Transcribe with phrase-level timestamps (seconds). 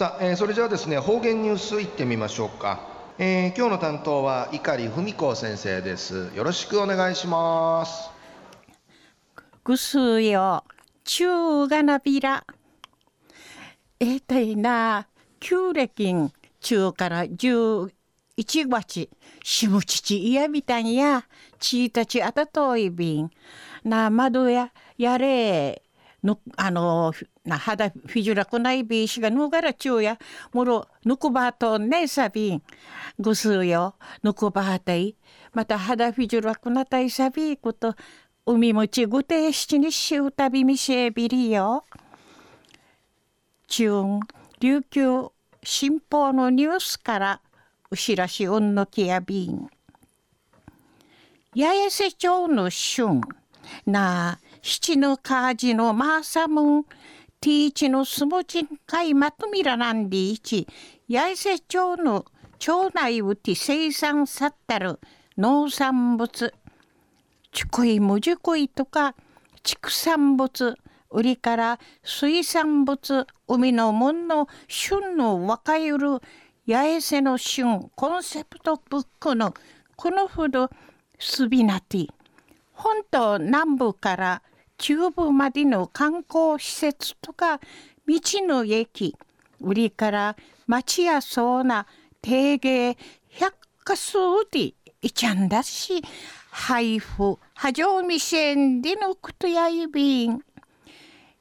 [0.00, 2.80] さあ、えー、それじゃあですね方言ニュースいってみましょうか、
[3.18, 6.30] えー、今日の担当は碇文子先生です。
[6.34, 8.08] よろしくお願いします。
[9.62, 10.64] ぐすよ
[11.04, 12.46] 中がなびら。
[13.98, 15.06] えー、たいな
[15.38, 17.92] 旧暦中から十
[18.38, 19.10] 一月
[19.44, 21.26] しむちちいやみたんや。
[21.58, 23.30] ちいたちあたといびん。
[23.84, 25.82] な窓ややれ。
[26.22, 27.12] のあの
[27.44, 30.18] な肌フィジュラくないびしがぬがらちゅうや
[30.52, 32.62] もろぬくばとねさびん
[33.18, 33.94] ぐすうよ。
[34.22, 35.16] ぬくばたい。
[35.52, 37.94] また肌フィジュラくなたいさびこと
[38.46, 41.84] 海もちぐてしちにしうたびみせびりよ。
[43.66, 44.20] 中
[44.60, 45.28] 琉球
[45.62, 47.40] 新報のニュースから
[47.90, 49.68] うしらしうんのきやびん。
[51.56, 53.20] 八重瀬町の春。
[53.86, 56.84] な七のカージのマーサムン
[57.40, 60.66] ティーチのスモチンカイマトミラナンディーチ
[61.10, 62.26] 八重瀬町の
[62.58, 65.00] 町内うて生産さったる
[65.38, 66.52] 農産物
[67.52, 69.14] ちこいむじこいとか
[69.62, 70.76] 畜産物
[71.10, 76.20] 売りから水産物海のもんの旬の若ゆる
[76.68, 79.54] 八重瀬の旬コンセプトブックの
[79.96, 80.68] このほど
[81.18, 82.08] スビナティ
[82.72, 84.42] 本島南部から
[84.80, 87.60] 中部までの観光施設とか
[88.08, 89.14] 道の駅
[89.60, 91.86] 売りから町やそうな
[92.22, 92.96] 定芸
[93.28, 94.16] 百科数
[94.50, 94.72] で
[95.02, 96.02] いちゃんだし
[96.50, 100.40] 配布波状未線でのことやいびん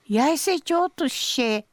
[0.09, 1.66] 八重瀬町として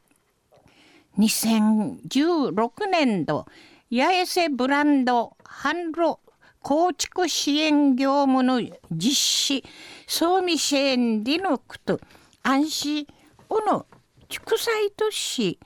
[1.19, 3.45] 2016年度
[3.91, 6.19] 八重瀬ブランド販路
[6.61, 9.63] 構築支援業務の実施
[10.07, 11.99] 総味支援でのこと
[12.43, 13.07] 安心
[13.49, 13.85] おの
[14.29, 15.59] 畜産都市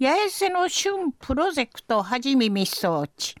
[0.00, 3.34] 八重瀬の旬プロジェクトはじめみ装置。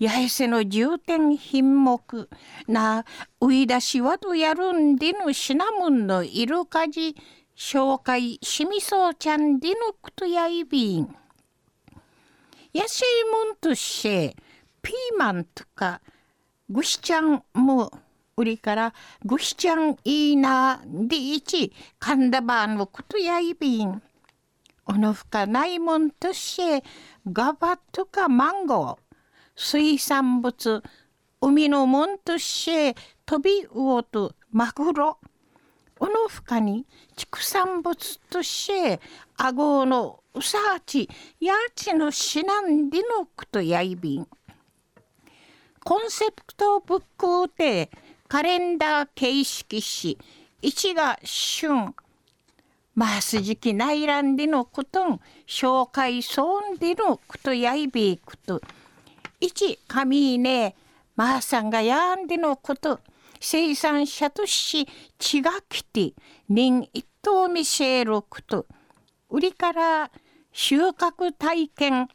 [0.00, 2.28] 八重瀬の重点品目
[2.68, 3.04] な
[3.40, 7.16] 売い出しはとやるんでのシナモンのイルカジ
[7.56, 11.14] 紹介しみそうちゃんでのことやいびん。
[12.72, 14.36] 野生もんとして
[14.84, 16.02] ピーマンとか
[16.68, 17.90] ぐしちゃんも
[18.36, 24.02] 売りからぐしちゃんいいなでいちかんだばのことやいびん。
[24.86, 26.84] おのふかないもんとして
[27.26, 29.16] ガバとかマンゴー。
[29.56, 30.82] 水産物
[31.40, 35.18] 海のもんとして飛び魚とマグロ。
[35.98, 39.00] おのふかに畜産物として
[39.38, 41.08] あごのうさち
[41.40, 44.28] やちのしなんでのくとやいびん。
[45.84, 47.90] コンセプトブックで
[48.26, 50.18] カレンダー形式し
[50.62, 51.94] 1が旬
[52.94, 58.62] マス時期内乱でのこと紹介そんでのことやいびくと。
[59.42, 60.74] 1神ね
[61.16, 63.00] マーさんがやんでのこと。
[63.40, 66.14] 生産者とし血が来て
[66.48, 68.64] 人一頭見せること。
[69.28, 70.10] 売りから
[70.50, 72.08] 収穫体験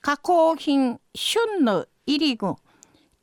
[0.00, 2.54] 加工品旬の入り具。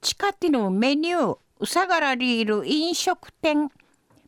[0.02, 3.70] 地下手のメニューうさがらりいる飲食店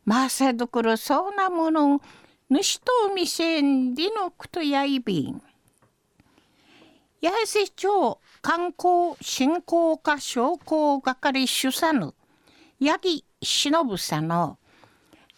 [0.05, 2.01] マーサどころそうなもの
[2.49, 5.41] 主と店んでのくとやいびん。
[7.21, 12.15] 八重瀬町観光振興課商工係主査の
[12.81, 14.57] 八木忍さんの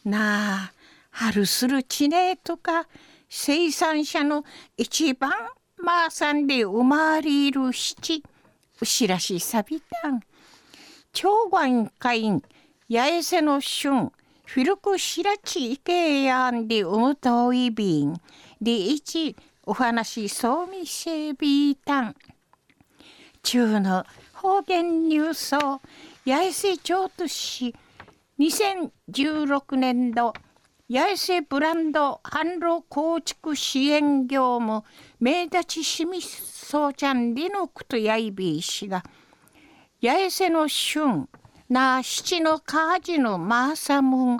[0.06, 0.74] なあ
[1.09, 2.88] 春する地ねとか
[3.28, 4.46] 生産者の
[4.78, 5.31] 一番
[5.78, 8.24] まあさんで生まれる七。
[8.81, 10.22] 牛らしさびたん。
[11.14, 12.42] 長官会員
[12.90, 14.12] 八重瀬の春
[14.46, 18.19] フィルクシラチイケヤンで生むといびん。
[18.59, 19.36] で一
[19.68, 22.16] お話そうみせびたん。
[23.44, 24.03] 中の
[24.34, 25.80] 方言ニュースを
[26.25, 27.75] 八重瀬町都市。
[28.40, 30.34] 2016年度
[30.94, 34.84] 八重瀬ブランド販路構築支援業務
[35.22, 39.01] 名立ちしみそうちゃんでのくとやいびいしが
[40.04, 41.30] 八重瀬の春
[41.69, 44.38] な七のカージのマーサムン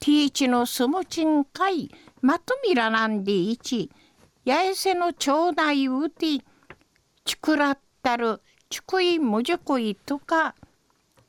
[0.00, 1.90] ティーチのスムチンカイ
[2.20, 3.90] まとみらなんでいち
[4.44, 6.44] 八重瀬の町内うて
[7.24, 10.54] ちくらったるちくいむじゅくいとか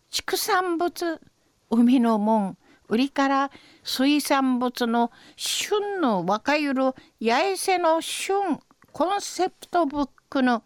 [0.10, 1.22] 畜産物
[1.70, 3.52] 海のもん売りから
[3.84, 6.84] 水産物の旬の若ゆる
[7.22, 8.60] 八重瀬の旬
[8.92, 10.64] コンセプトブックの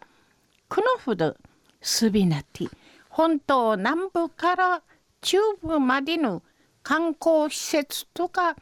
[0.68, 1.36] クノフド
[1.80, 2.70] スビナティ
[3.08, 4.82] 本島南部から
[5.20, 6.42] 中部までの
[6.82, 8.54] 観光施設とか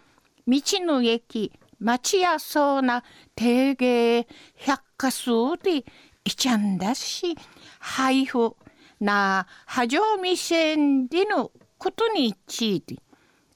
[0.46, 4.26] 道の駅町やそうな定芸
[4.56, 5.30] 百科数
[5.62, 5.84] で
[6.24, 7.36] いちゃんだし
[7.78, 8.56] 配布
[9.00, 10.76] な波状未成
[11.08, 12.96] でのことについて。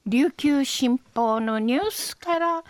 [0.05, 2.63] 琉球新報のニュースから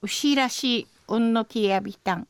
[0.00, 2.26] 牛らしいうんのきやびたん。